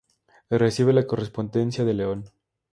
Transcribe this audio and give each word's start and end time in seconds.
Recibe 0.49 0.93
la 0.93 1.05
correspondencia 1.05 1.85
de 1.85 1.93
León. 1.93 2.23